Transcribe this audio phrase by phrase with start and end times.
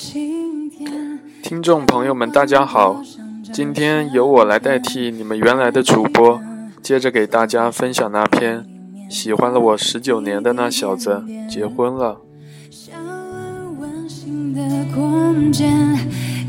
[0.00, 1.20] 要用多少个晴天？
[1.42, 3.02] 听众朋友们，大家好，
[3.52, 6.40] 今天由我来代替你们原来的主播，
[6.82, 8.64] 接着给大家分享那篇
[9.10, 12.20] 喜欢了我十九年的那小子结婚了。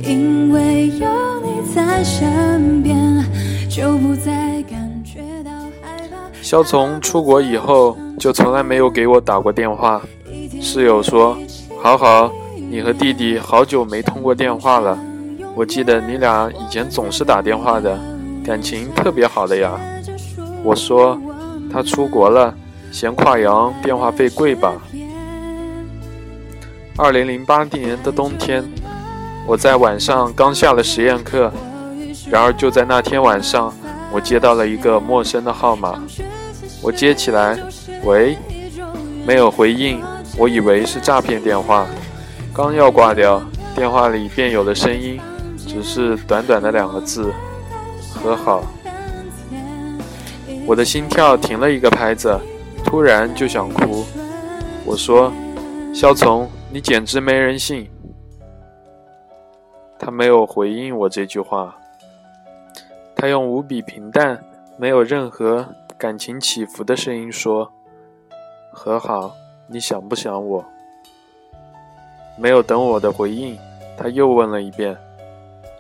[0.04, 1.08] 因为有
[1.42, 3.24] 你在身边，
[3.70, 6.18] 就不再感觉到害怕。
[6.42, 10.02] 肖从出国以后就从来没有给我打过电话。
[10.60, 11.38] 室友说
[11.82, 12.32] ：“好好，
[12.72, 14.98] 你和弟弟好久没通过电话了。
[15.54, 18.00] 我记得你俩以前总是打电话的，
[18.46, 19.78] 感情特别好的呀。”
[20.64, 21.20] 我说
[21.70, 22.56] ：“他出国了，
[22.90, 24.72] 嫌跨洋电话费贵吧？”
[26.96, 28.64] 二零零八年的冬天，
[29.46, 31.52] 我在晚上刚下了实验课，
[32.30, 33.74] 然而就在那天晚上，
[34.14, 36.02] 我接到了一个陌生的号码。
[36.82, 37.60] 我接起来，
[38.06, 38.38] 喂，
[39.28, 40.02] 没有回应，
[40.38, 41.86] 我以为是诈骗电话。
[42.54, 43.42] 刚要挂掉，
[43.76, 45.20] 电话里便有了声音，
[45.58, 47.34] 只是短短的两个字：
[48.14, 48.64] 和好。
[50.68, 52.38] 我的心跳停了一个拍子，
[52.84, 54.06] 突然就想哭。
[54.86, 55.32] 我说
[55.96, 57.90] ：“肖从。”你简直没人性！
[60.00, 61.76] 他没有回应我这句话，
[63.14, 64.42] 他用无比平淡、
[64.78, 65.68] 没有任何
[65.98, 67.70] 感情起伏的声音说
[68.72, 69.36] ：“和好，
[69.68, 70.66] 你想不想我？”
[72.42, 73.56] 没有等我的回应，
[73.96, 74.98] 他又问了一遍：“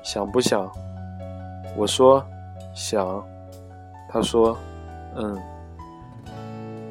[0.04, 0.72] 想不想？”
[1.76, 2.24] 我说
[2.76, 3.24] ：“想。”
[4.08, 4.56] 他说
[5.18, 5.36] ：“嗯。”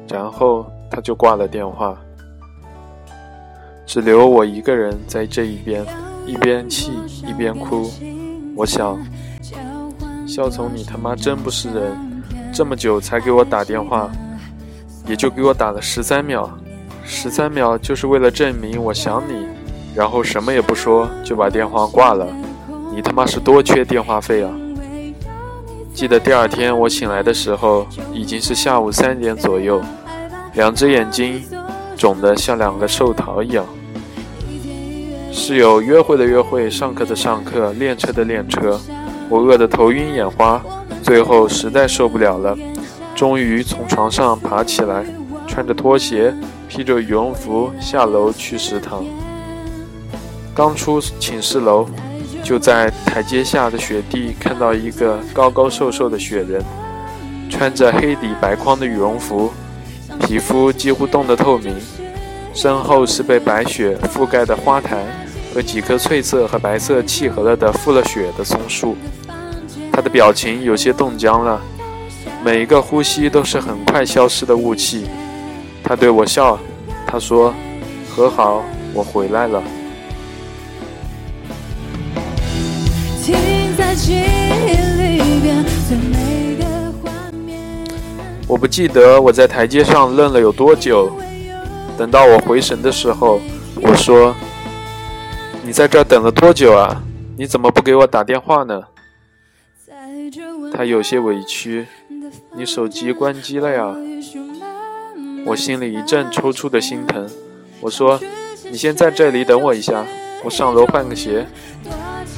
[0.09, 1.97] 然后他就挂了电话。
[3.85, 5.85] 只留我一个人在这一边，
[6.25, 6.91] 一边气
[7.25, 7.89] 一边哭。
[8.57, 8.99] 我想，
[10.27, 12.23] 肖从，你他妈真不是人！
[12.53, 14.11] 这么久才给我打电话，
[15.07, 16.49] 也就给我打了十三秒，
[17.05, 19.47] 十三秒就是为了证明我想你，
[19.95, 22.27] 然后什么也不说就把电话挂了。
[22.93, 24.51] 你他妈是多缺电话费啊！
[25.93, 29.81] 记得第二天我醒来的时候，已经是下午三点左右，
[30.53, 31.43] 两只眼睛
[31.97, 33.65] 肿得像两个寿桃一样。
[35.31, 38.79] 室友约会的约会，上课的上课，练车的练车，
[39.29, 40.61] 我饿得头晕眼花，
[41.01, 42.57] 最后实在受不了了，
[43.15, 45.05] 终于从床上爬起来，
[45.47, 46.33] 穿着拖鞋，
[46.67, 49.05] 披着羽绒服下楼去食堂。
[50.53, 51.87] 刚出寝室楼，
[52.43, 56.61] 就在台阶下的雪地看到一个高高瘦瘦的雪人，
[57.49, 59.51] 穿着黑底白框的羽绒服，
[60.19, 61.75] 皮肤几乎冻得透明。
[62.53, 64.99] 身后是被白雪覆盖的花坛
[65.53, 68.97] 和几棵翠色和白色契合了的覆了雪的松树。
[69.89, 71.61] 他的表情有些冻僵了，
[72.43, 75.05] 每一个呼吸都是很快消失的雾气。
[75.81, 76.59] 他对我笑，
[77.07, 77.53] 他说
[78.13, 78.63] ：“和好，
[78.93, 79.63] 我回来了。”
[88.51, 91.09] 我不记得我在台阶上愣了有多久。
[91.97, 93.39] 等到我回神的时候，
[93.81, 94.35] 我说
[95.63, 97.01] ：“你在这等了多久啊？
[97.37, 98.81] 你怎么不给我打电话呢？”
[100.75, 101.87] 他有些委屈
[102.53, 103.95] ：“你手机关机了呀？”
[105.47, 107.29] 我心里一阵抽搐的心疼。
[107.79, 108.19] 我说
[108.69, 110.05] ：“你先在这里等我一下，
[110.43, 111.47] 我上楼换个鞋。”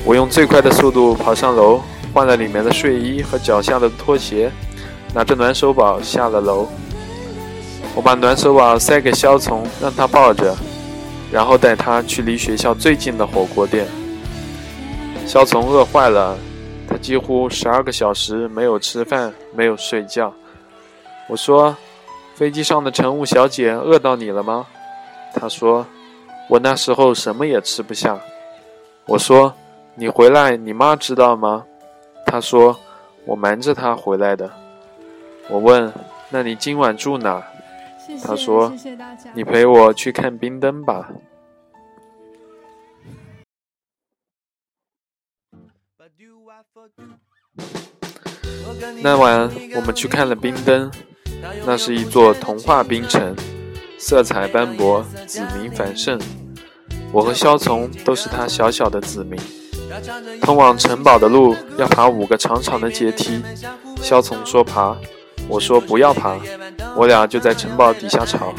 [0.06, 1.82] 我用最快的速度跑上楼，
[2.14, 4.52] 换了里面的睡衣和脚下的拖鞋，
[5.14, 6.68] 拿着暖手宝下了楼。
[7.96, 10.56] 我把暖手宝塞给肖从，让他抱着，
[11.32, 13.86] 然后带他去离学校最近的火锅店。
[15.28, 16.36] 肖从饿坏了，
[16.90, 20.34] 他几乎十二个小时没有吃饭，没有睡觉。
[21.30, 21.76] 我说
[22.36, 24.66] ：“飞机上的乘务小姐饿到你了吗？”
[25.36, 25.86] 他说
[26.50, 28.20] ：“我那时候什么也吃不下。”
[29.06, 29.54] 我说
[29.96, 31.64] ：“你回来，你妈知道吗？”
[32.26, 32.76] 他说
[33.26, 34.50] ：“我瞒着她回来的。”
[35.50, 35.92] 我问
[36.32, 37.44] ：“那你今晚住哪？”
[38.24, 38.74] 他说
[39.36, 41.10] ：“你陪我去看冰灯吧。”
[49.02, 50.92] 那晚我们去看了冰灯，
[51.66, 53.36] 那是一座童话冰城，
[53.98, 56.20] 色彩斑驳，子民繁盛。
[57.12, 59.40] 我和萧从都是他小小的子民。
[60.42, 63.42] 通往城堡的路要爬五个长长的阶梯，
[64.02, 64.98] 萧从说爬。
[65.48, 66.38] 我说不要爬，
[66.96, 68.54] 我俩就在城堡底下吵。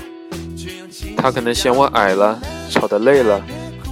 [1.16, 2.38] 他可能嫌我矮了，
[2.70, 3.40] 吵得累了，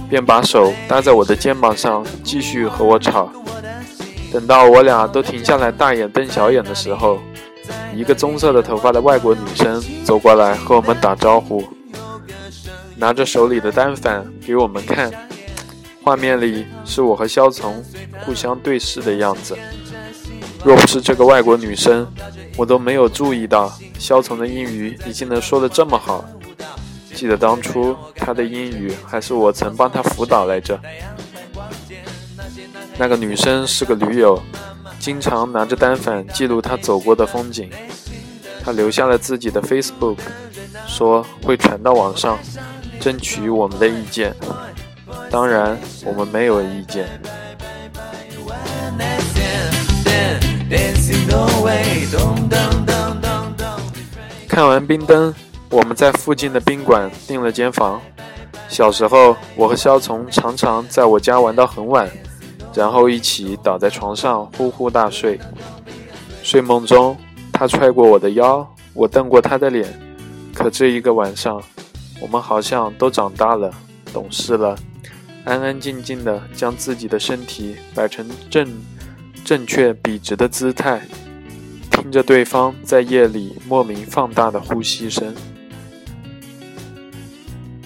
[0.09, 3.31] 便把手搭在我的肩膀上，继续和我吵。
[4.31, 7.19] 等到我俩都停下来大眼瞪小眼的时候，
[7.95, 11.63] 一个棕色的头发的外国女生走过来和我们打招呼。
[12.95, 15.11] 拿着手里的单反给我们看，
[16.03, 17.83] 画面里是我和肖从
[18.23, 19.57] 互相对视的样子。
[20.63, 22.07] 若不是这个外国女生，
[22.55, 26.23] 我都没有注意到肖从的英语已经能说得这么好。
[27.13, 30.79] 记得当初他的英语还是我曾帮他辅导来着。
[32.97, 34.39] 那个女生是个驴友，
[34.99, 37.69] 经常拿着单反记录她走过的风景。
[38.63, 40.17] 她留下了自己的 Facebook，
[40.87, 42.37] 说会传到网上，
[42.99, 44.35] 争取我们的意见。
[45.29, 47.07] 当然，我们没有意见。
[54.47, 55.33] 看完冰灯，
[55.69, 57.99] 我们在附近的宾馆订了间房。
[58.69, 62.09] 小时候，我和肖从常常在我家玩到很晚。
[62.73, 65.39] 然后一起倒在床上呼呼大睡，
[66.41, 67.15] 睡梦中
[67.51, 69.87] 他踹过我的腰，我瞪过他的脸。
[70.55, 71.61] 可这一个晚上，
[72.19, 73.71] 我们好像都长大了，
[74.11, 74.75] 懂事了，
[75.45, 78.67] 安安静静的将自己的身体摆成正
[79.43, 81.01] 正确笔直的姿态，
[81.91, 85.33] 听着对方在夜里莫名放大的呼吸声。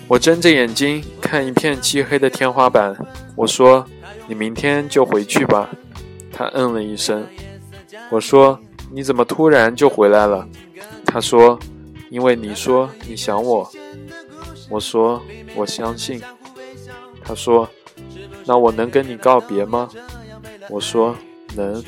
[0.08, 2.96] 我睁着眼睛看一片漆黑的天花板，
[3.36, 3.86] 我说。
[4.30, 5.70] 你明天就回去吧。
[6.34, 7.26] 他嗯了一声。
[8.10, 8.60] 我说
[8.92, 10.46] ：“你怎么突然就回来了？”
[11.08, 11.58] 他说
[12.12, 13.72] ：“因为你说你想我。”
[14.70, 15.22] 我说
[15.56, 16.22] ：“我相信。”
[17.24, 17.70] 他说
[18.46, 19.88] ：“那我能跟你告别吗？”
[20.70, 21.16] 我说
[21.56, 21.84] ：“能。”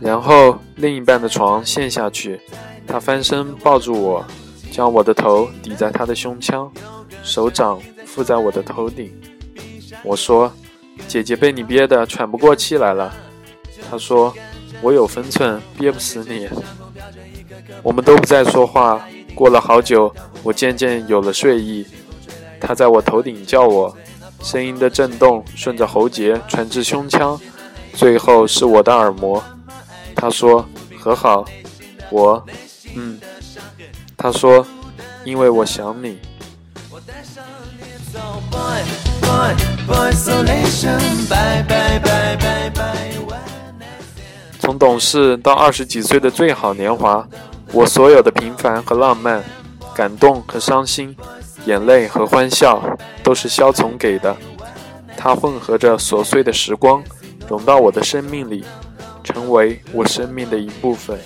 [0.00, 2.40] 然后另一半的床陷下去。
[2.86, 4.24] 他翻身抱住我，
[4.72, 6.68] 将我的头抵在他的胸腔，
[7.22, 9.12] 手掌附在我的头顶。
[10.02, 10.52] 我说
[11.06, 13.14] ：“姐姐被你憋得喘不过气来了。”
[13.88, 14.34] 他说
[14.82, 16.48] ：“我有分寸，憋不死你。”
[17.84, 19.06] 我们都不再说话。
[19.34, 21.86] 过了好久，我渐渐有了睡意。
[22.60, 23.96] 他在我头顶叫我，
[24.42, 27.40] 声音的震动顺着喉结传至胸腔，
[27.94, 29.42] 最后是我的耳膜。
[30.14, 30.66] 他说
[30.98, 31.44] ：“和好。”
[32.10, 32.44] 我。
[32.94, 33.18] 嗯，
[34.16, 34.66] 他说
[35.24, 36.18] ：“因为我想你。”
[44.58, 47.26] 从懂事到二十几岁的最好年华，
[47.72, 49.42] 我所有的平凡和浪漫，
[49.94, 51.16] 感动和伤心，
[51.66, 52.82] 眼泪和欢笑，
[53.22, 54.36] 都是萧从给的。
[55.16, 57.02] 它混合着琐碎的时光，
[57.48, 58.64] 融到我的生命里，
[59.22, 61.16] 成为我生命的一部分。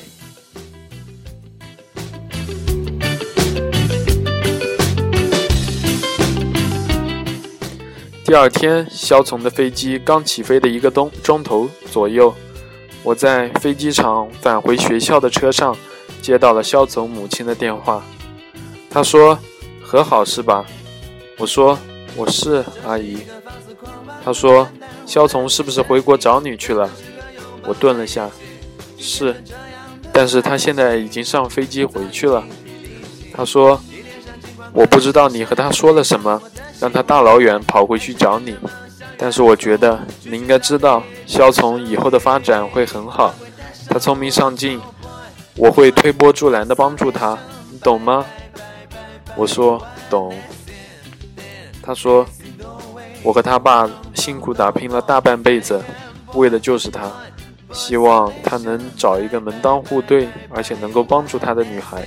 [8.25, 12.35] 第二天，肖从的飞机刚起飞的一个钟钟头左右，
[13.03, 15.77] 我在飞机场返回学校的车上
[16.25, 18.03] 接到了肖总母亲的电话。
[18.89, 19.39] 他说
[19.85, 20.65] ：“和好是吧？”
[21.37, 21.79] 我说
[22.17, 23.19] ：“我是阿姨。”
[24.25, 24.67] 他说
[25.05, 26.89] ：“肖从是不是回国找你去了？”
[27.69, 28.31] 我顿了下
[28.97, 29.37] ：“是，
[30.15, 32.43] 但是他现在已经上飞机回去了。”
[33.37, 33.79] 他说
[34.73, 36.41] ：“我不知道你和他说了什么。”
[36.81, 38.57] 让他大老远跑回去找你，
[39.17, 43.35] 但是我觉得你应该知道，肖从以后的发展会很好。
[43.89, 44.81] 他聪明上进，
[45.57, 47.39] 我会推波助澜的帮助他，
[47.71, 48.25] 你懂吗？
[49.37, 49.81] 我说
[50.11, 50.35] 懂。
[51.83, 52.27] 他说，
[53.23, 55.81] 我和他爸辛苦打拼了大半辈子，
[56.35, 57.13] 为的就是他，
[57.73, 62.07] 希望他能找一个门当户对而且能够帮助他的女孩。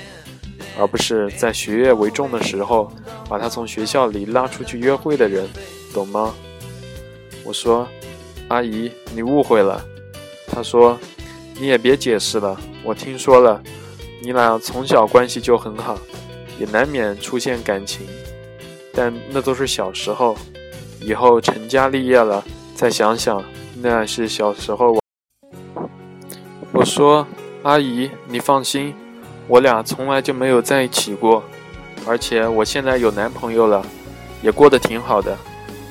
[0.80, 2.92] 而不是在学业为重的时候，
[3.28, 5.48] 把他从学校里拉出去约会的人，
[5.94, 6.34] 懂吗？
[7.44, 7.88] 我说
[8.50, 9.84] ：“阿姨，你误会了。”
[10.52, 10.98] 他说
[11.60, 13.62] ：“你也别解释了，我听说了，
[14.22, 15.98] 你俩从小关系就很好，
[16.60, 18.06] 也难免出现感情，
[18.94, 20.38] 但那都是小时候，
[21.02, 22.44] 以后成家立业了
[22.76, 23.44] 再想想，
[23.82, 24.92] 那是小时候。”
[25.74, 25.90] 我
[26.74, 27.26] 我说
[27.64, 28.94] ：“阿姨，你放心。”
[29.50, 31.42] 我俩从来就没有在一起过，
[32.06, 33.84] 而且我现在有男朋友了，
[34.44, 35.36] 也过得挺好的。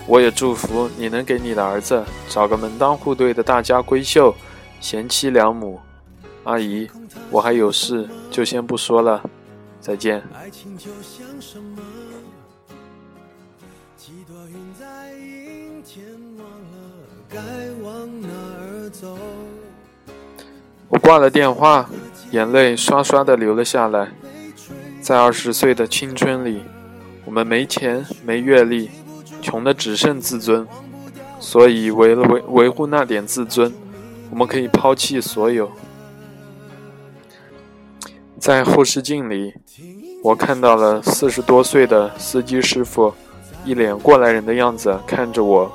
[0.06, 4.32] 我也祝福你能给你的儿子找个门当户对的大家闺秀，
[4.80, 5.80] 贤妻良母。
[6.45, 6.88] 阿姨，
[7.30, 9.23] 我还有事，就先不说了，
[9.80, 10.23] 再见。
[20.88, 21.88] 我挂了电话。
[22.33, 24.12] 眼泪刷刷的流了下来。
[25.00, 26.61] 在二十岁的青春里，
[27.25, 28.90] 我们没钱没阅历，
[29.40, 30.66] 穷的只剩自尊。
[31.38, 33.73] 所以为了维维护那点自尊，
[34.30, 35.71] 我们可以抛弃所有。
[38.38, 39.54] 在后视镜里，
[40.23, 43.12] 我看到了四十多岁的司机师傅，
[43.64, 45.71] 一脸过来人的样子看着我。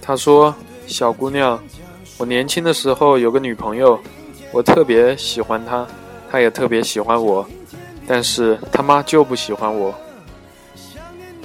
[0.00, 0.54] 他说
[0.86, 1.58] ：“小姑娘，
[2.18, 3.98] 我年轻的时候有个女朋友，
[4.52, 5.86] 我特别喜欢她，
[6.30, 7.46] 她也特别喜欢我，
[8.06, 9.94] 但是他妈就不喜欢我。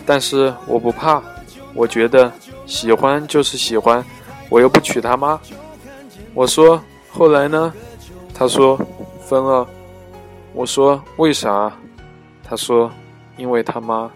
[0.06, 1.22] 但是我不怕，
[1.74, 2.32] 我觉得
[2.66, 4.04] 喜欢就是喜欢，
[4.50, 5.40] 我又不娶她妈。”
[6.34, 6.82] 我说
[7.12, 7.74] ：“后来呢？”
[8.34, 8.80] 他说。
[9.26, 9.66] 分了，
[10.54, 11.72] 我说为啥？
[12.44, 12.92] 他说，
[13.38, 14.12] 因为他妈。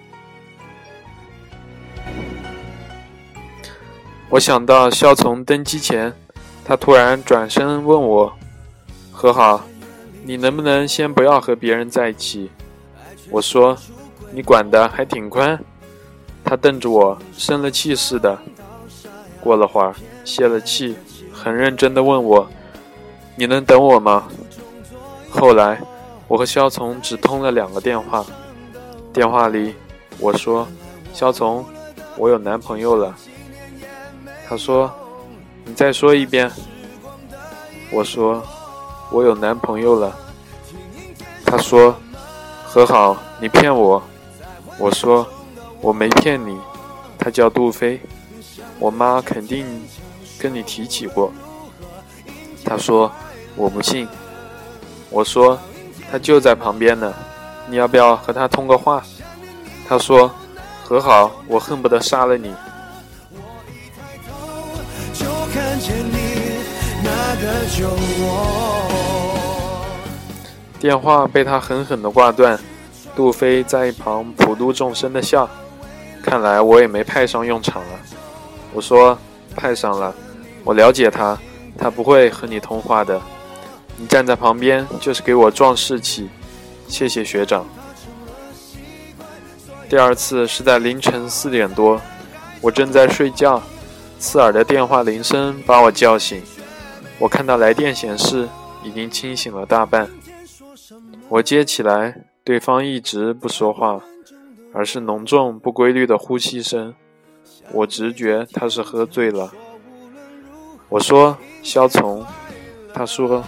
[4.29, 6.13] 我想到肖从登机前，
[6.65, 8.31] 他突然转身问我
[9.11, 9.63] ：“和好，
[10.25, 12.51] 你能不能先不要和别人在一起？”
[13.31, 13.75] 我说
[14.31, 15.57] ：“你管的还挺宽。”
[16.43, 18.37] 他瞪着我，生了气似的。
[19.39, 19.95] 过了会儿，
[20.27, 20.93] 泄了气，
[21.31, 22.45] 很认真的问我
[23.37, 24.27] ：“你能等我吗？”
[25.31, 25.81] 后来，
[26.27, 28.25] 我和肖从只通了两个电话。
[29.13, 29.73] 电话里，
[30.19, 30.67] 我说
[31.13, 31.65] ：“肖从，
[32.17, 33.15] 我有男朋友了。”
[34.45, 34.91] 他说
[35.63, 36.51] ：“你再说一遍。”
[37.89, 38.43] 我说
[39.09, 40.13] ：“我有男朋友了。”
[41.45, 41.95] 他说
[42.67, 44.03] ：“和好，你骗我。”
[44.77, 45.25] 我说
[45.79, 46.59] ：“我没骗你。”
[47.17, 48.01] 他叫杜飞，
[48.77, 49.65] 我妈肯定
[50.39, 51.31] 跟你提起过。
[52.63, 53.11] 他说
[53.55, 54.07] ：“我不信。”
[55.09, 55.57] 我说，
[56.11, 57.13] 他就在旁边呢，
[57.69, 59.01] 你要不要和他通个话？
[59.87, 60.29] 他说，
[60.83, 62.53] 和好，我恨不得杀了你。
[70.77, 72.59] 电话被他狠狠的挂断，
[73.15, 75.49] 杜飞在一旁普度众生的笑，
[76.21, 77.99] 看来我也没派上用场了。
[78.73, 79.17] 我说，
[79.55, 80.13] 派上了，
[80.63, 81.37] 我了解他，
[81.77, 83.21] 他不会和你通话的。
[83.97, 86.29] 你站在旁边就是给我壮士气，
[86.87, 87.65] 谢谢学长。
[89.89, 91.99] 第二次是在凌晨四点多，
[92.61, 93.63] 我正在睡觉，
[94.19, 96.41] 刺耳的电话铃声把我叫醒。
[97.17, 98.47] 我看到来电显示
[98.83, 100.09] 已经清醒了大半，
[101.29, 104.01] 我接起来，对方一直不说话，
[104.73, 106.93] 而是浓重不规律的呼吸声。
[107.71, 109.51] 我直觉他是喝醉了。
[110.89, 112.25] 我说：“肖从。”
[112.93, 113.43] 他说。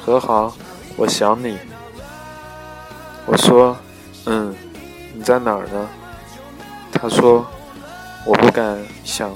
[0.00, 0.54] 和好，
[0.96, 1.58] 我想你。
[3.26, 3.76] 我说，
[4.24, 4.54] 嗯，
[5.12, 5.88] 你在哪儿呢？
[6.90, 7.44] 他说，
[8.24, 9.30] 我不敢想，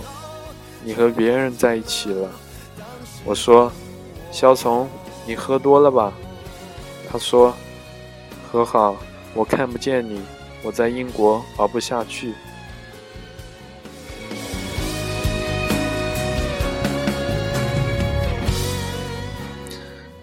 [0.83, 2.27] 你和别人在一起了。
[3.23, 3.71] 我说，
[4.31, 4.89] 肖从，
[5.27, 6.11] 你喝多了吧？
[7.11, 7.53] 他说，
[8.51, 8.97] 和好，
[9.35, 10.23] 我看不见你，
[10.63, 12.33] 我在英国熬不下去。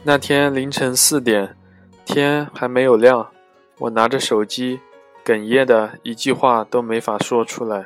[0.09, 1.55] 那天凌晨四点，
[2.03, 3.29] 天还没有亮，
[3.77, 4.79] 我拿着手机，
[5.23, 7.85] 哽咽的一句话都没法说出来。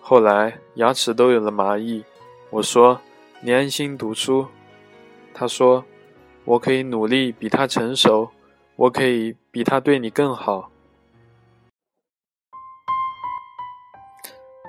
[0.00, 2.04] 后来牙齿都有了麻痹，
[2.50, 3.00] 我说
[3.42, 4.46] ：“你安心读书。”
[5.34, 5.84] 他说
[6.46, 8.30] ：“我可以努力比他成熟，
[8.76, 10.70] 我可以比他对你更好。”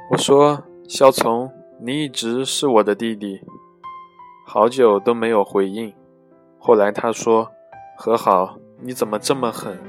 [0.10, 3.42] 我说：“肖从，你一直是我的弟弟。”
[4.44, 5.94] 好久都没有回应。
[6.64, 7.52] 后来他说
[7.98, 9.80] ：“和好，你怎么这么狠？”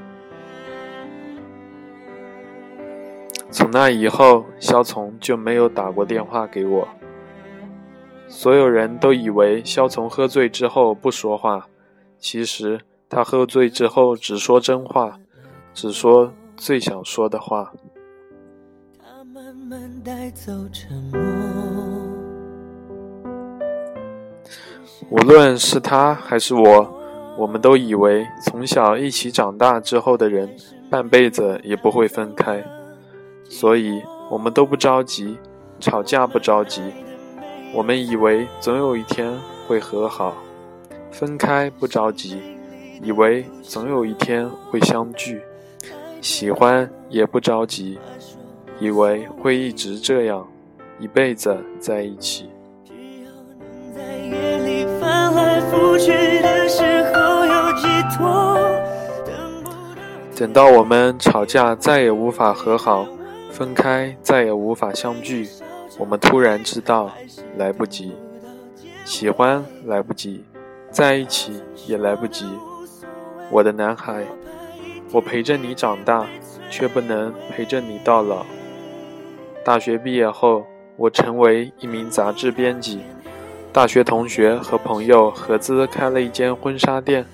[3.51, 6.87] 从那以后，肖从就没有打过电话给我。
[8.27, 11.67] 所有人都以为肖从喝醉之后不说话，
[12.17, 15.19] 其实他喝醉之后只说真话，
[15.75, 17.71] 只说最想说的话。
[18.97, 21.82] 他慢慢带走沉默
[25.09, 26.93] 无论是他还是我，
[27.37, 30.49] 我们都以为从小一起长大之后的人，
[30.89, 32.63] 半辈子也不会分开，
[33.43, 35.37] 所以我们都不着急，
[35.79, 36.81] 吵架不着急。
[37.73, 39.33] 我们以为总有一天
[39.67, 40.35] 会和好，
[41.11, 42.41] 分开不着急，
[43.01, 45.41] 以为总有一天会相聚。
[46.21, 47.99] 喜欢也不着急，
[48.79, 50.47] 以为会一直这样，
[50.99, 52.52] 一辈子在一起。
[60.35, 63.07] 等到我们吵架再也无法和好，
[63.49, 65.47] 分开再也无法相聚，
[65.97, 67.09] 我们突然知道
[67.55, 68.13] 来不及，
[69.05, 70.43] 喜欢来不及，
[70.91, 72.45] 在一起也来不及。
[73.49, 74.25] 我的男孩，
[75.13, 76.25] 我陪着你长大，
[76.69, 78.45] 却不能陪着你到老。
[79.63, 80.65] 大学毕业后，
[80.97, 82.99] 我成为一名杂志编辑。
[83.73, 87.25] 大学同学和朋友合资开了一间婚纱店，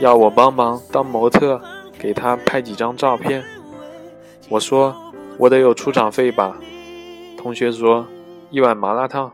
[0.00, 1.58] 要我帮忙当模特，
[1.98, 3.42] 给他拍几张照片。
[4.50, 4.94] 我说
[5.38, 6.58] 我得有出场费吧。
[7.38, 8.06] 同学说
[8.50, 9.32] 一碗麻辣烫。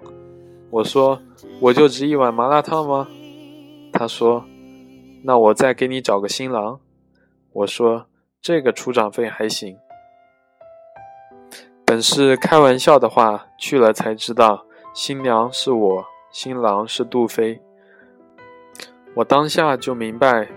[0.70, 1.20] 我说
[1.60, 3.08] 我就值一碗麻辣烫吗？
[3.92, 4.44] 他说
[5.24, 6.78] 那我再给你找个新郎。
[7.52, 8.06] 我说
[8.40, 9.76] 这个出场费还行。
[11.84, 14.64] 本是开玩笑的话，去了才知道
[14.94, 16.04] 新娘是我。
[16.40, 17.60] 新郎是杜飞，
[19.12, 20.48] 我当下就明白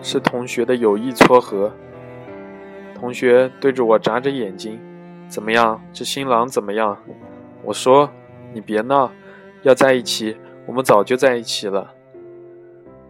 [0.00, 1.72] 是同学的有意撮合。
[2.94, 4.78] 同学对着我眨着眼睛
[5.26, 5.82] ：“怎么样？
[5.92, 6.96] 这新郎怎么样？”
[7.66, 8.08] 我说
[8.54, 9.10] ：“你别闹，
[9.62, 10.36] 要在一起，
[10.68, 11.92] 我们早就在一起了。”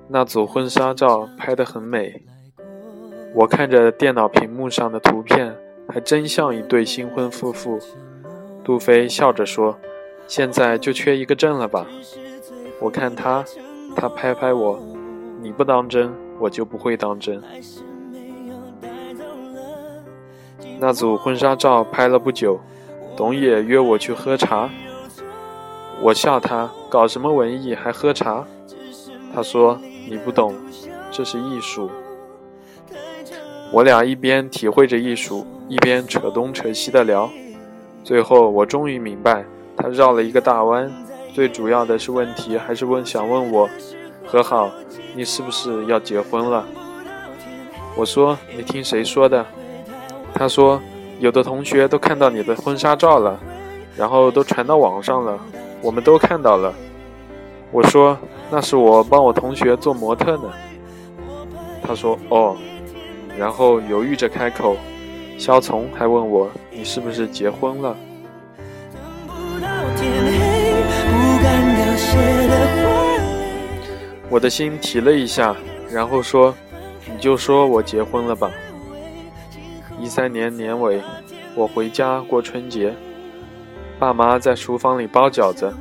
[0.08, 2.22] 那组婚纱照拍得很美，
[3.34, 5.54] 我看着电脑屏幕上的图片，
[5.90, 7.78] 还真像一对新婚夫妇。
[8.64, 9.78] 杜飞笑着说。
[10.26, 11.86] 现在就缺一个证了吧？
[12.80, 13.44] 我看他，
[13.94, 14.78] 他拍拍我，
[15.40, 17.42] 你不当真，我就不会当真。
[20.80, 22.58] 那组婚纱照拍了不久，
[23.16, 24.68] 董野约我去喝茶，
[26.00, 28.44] 我笑他搞什么文艺还喝茶？
[29.32, 29.78] 他说
[30.08, 30.54] 你不懂，
[31.10, 31.90] 这是艺术。
[33.72, 37.30] 我俩一边体会着艺术，一边扯东扯西的聊，
[38.02, 39.44] 最后我终于明白。
[39.84, 40.90] 他绕了一个大弯，
[41.34, 43.68] 最主要的是问题还是问想问我，
[44.26, 44.70] 和好，
[45.14, 46.64] 你是不是要结婚了？
[47.94, 49.44] 我说你听谁说的？
[50.32, 50.80] 他说
[51.20, 53.38] 有的同学都看到你的婚纱照了，
[53.94, 55.38] 然后都传到网上了，
[55.82, 56.72] 我们都看到了。
[57.70, 58.16] 我说
[58.50, 60.44] 那是我帮我同学做模特呢。
[61.82, 62.56] 他说哦，
[63.36, 64.78] 然后犹豫着开口。
[65.36, 67.94] 肖从还问我你是不是结婚了？
[74.34, 75.56] 我的心提了一下，
[75.88, 76.52] 然后说
[77.08, 78.50] ：“你就说我结婚了吧。”
[80.00, 81.00] 一三年年尾，
[81.54, 82.92] 我回家过春节，
[83.96, 85.72] 爸妈在厨房里包饺子。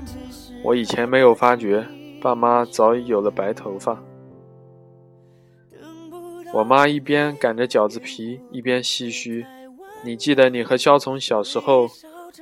[0.63, 1.83] 我以前没有发觉，
[2.21, 3.99] 爸妈早已有了白头发。
[6.53, 9.43] 我妈一边擀着饺子皮，一边唏嘘
[10.05, 11.89] ：“你记得你和肖从小时候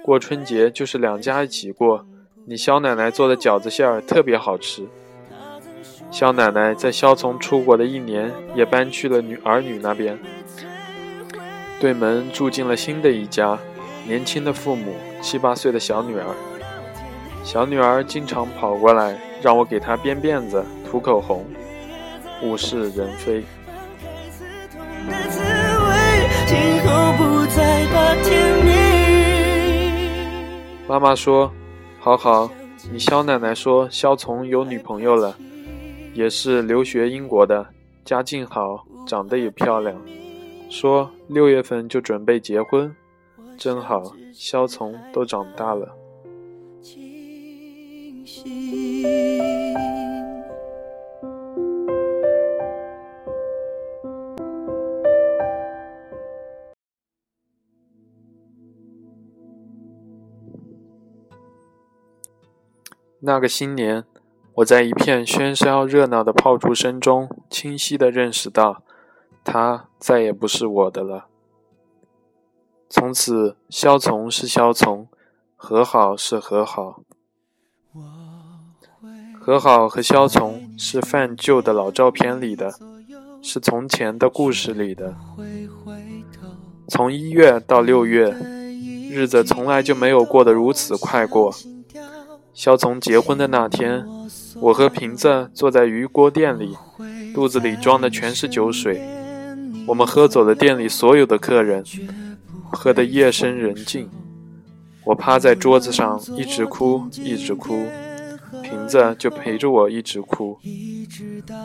[0.03, 2.05] 过春节，就是两家一起过。
[2.43, 4.85] 你肖奶奶做的饺子馅儿特别好吃。”
[6.11, 10.19] 肖奶奶在肖从出国的一年，也搬去了女儿女那边。
[11.79, 13.57] 对门住进了新的一家，
[14.05, 16.25] 年轻的父母，七八岁的小女儿。
[17.45, 21.45] 小女儿经常跑过来，让我给她编辫子、涂口红。
[22.43, 23.43] 物是人非。
[30.87, 31.49] 妈妈说
[31.99, 32.51] ：“好好，
[32.91, 35.33] 你肖奶奶说肖从有女朋友了。”
[36.13, 37.65] 也是留学英国的，
[38.03, 39.99] 家境好，长得也漂亮。
[40.69, 42.95] 说六月份就准备结婚，
[43.57, 44.13] 真好。
[44.33, 45.95] 肖从都长大了。
[63.19, 64.10] 那个新年。
[64.55, 68.83] 我在一片喧嚣热闹的炮竹声中，清晰地认识到，
[69.45, 71.27] 他再也不是我的了。
[72.89, 75.07] 从此，萧从是萧从，
[75.55, 77.01] 和好是和好。
[79.39, 82.73] 和好和萧从是泛旧的老照片里的，
[83.41, 85.15] 是从前的故事里的。
[86.89, 88.29] 从一月到六月，
[89.09, 91.53] 日子从来就没有过得如此快过。
[92.53, 94.05] 萧从结婚的那天。
[94.59, 96.75] 我和瓶子坐在鱼锅店里，
[97.33, 99.01] 肚子里装的全是酒水。
[99.87, 101.83] 我们喝走了店里所有的客人，
[102.71, 104.09] 喝得夜深人静。
[105.05, 107.85] 我趴在桌子上一直哭，一直哭，
[108.61, 110.59] 瓶子就陪着我一直哭。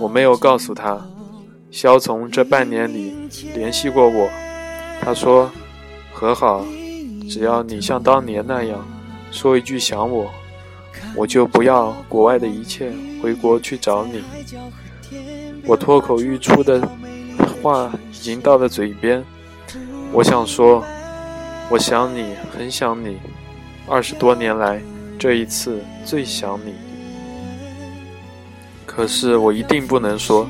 [0.01, 1.07] 我没有告诉他，
[1.71, 3.15] 肖从这半年里
[3.55, 4.31] 联系过我，
[5.01, 5.51] 他说
[6.13, 6.65] 和好，
[7.29, 8.87] 只要你像当年那样
[9.31, 10.31] 说一句想我。
[11.17, 14.23] 我就不要国外的一切，回国去找你。
[15.65, 16.87] 我脱口欲出的
[17.63, 19.25] 话已经到了嘴边，
[20.13, 20.85] 我想说，
[21.71, 23.17] 我想你，很想你，
[23.89, 24.81] 二十多年来
[25.19, 26.75] 这一次最想你。
[28.85, 30.47] 可是我一定不能说，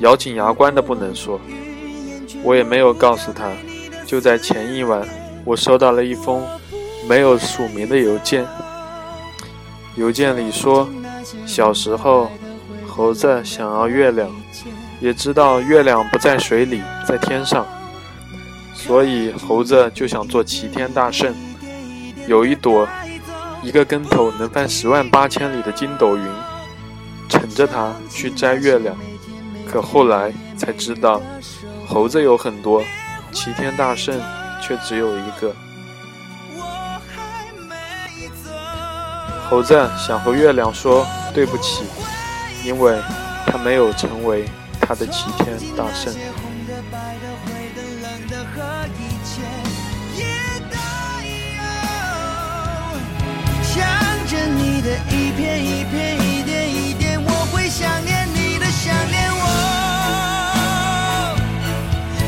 [0.00, 1.40] 咬紧牙关的不能说。
[2.42, 3.50] 我也没有告诉他。
[4.06, 5.06] 就在前一晚，
[5.44, 6.42] 我收到了一封
[7.08, 8.44] 没有署名的邮件。
[10.00, 10.88] 邮件里说
[11.44, 12.30] ：“小时候，
[12.88, 14.30] 猴子想要月亮，
[14.98, 17.66] 也知道月亮不在水里，在天上，
[18.72, 21.34] 所以猴子就想做齐天大圣。
[22.26, 22.88] 有一朵
[23.62, 26.24] 一个跟头能翻十万八千里的筋斗云，
[27.28, 28.96] 乘着它去摘月亮。
[29.70, 31.20] 可后来才知道，
[31.86, 32.82] 猴子有很多，
[33.32, 34.18] 齐天大圣
[34.62, 35.54] 却只有一个。
[39.50, 41.82] 猴子想和月亮说对不起，
[42.64, 42.96] 因为
[43.46, 44.44] 他没有成为
[44.80, 46.14] 他的齐天大圣。
[53.64, 53.84] 想
[54.28, 59.44] 着你的一片一片一点一点，我会想念你的想念我，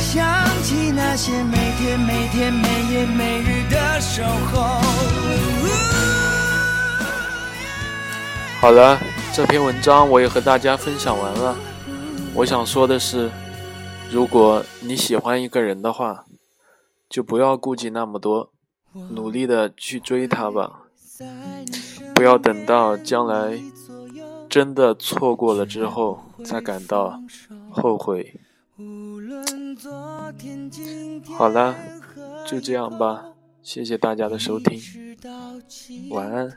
[0.00, 0.20] 想
[0.64, 5.32] 起那些每天每天每夜每日的守候。
[8.62, 8.96] 好了，
[9.35, 11.57] 这篇文章我也和大家分享完了。
[12.33, 13.29] 我想说的是，
[14.09, 16.27] 如果你喜欢一个人的话，
[17.11, 18.53] 就不要顾忌那么多，
[19.11, 20.83] 努力的去追他吧。
[22.14, 23.61] 不要等到将来
[24.48, 27.20] 真的错过了之后，再感到
[27.68, 28.40] 后悔。
[31.37, 31.75] 好了，
[32.46, 33.25] 就这样吧。
[33.61, 34.81] 谢谢大家的收听，
[36.11, 36.57] 晚安。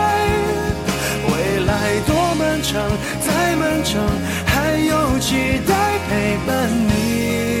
[2.73, 4.01] 再漫长，
[4.45, 5.73] 还有期待
[6.07, 7.60] 陪伴你，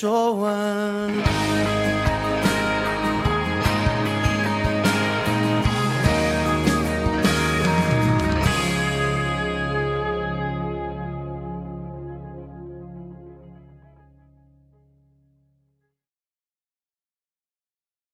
[0.00, 1.27] 说完。